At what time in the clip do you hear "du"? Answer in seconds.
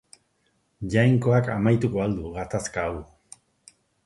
2.21-2.33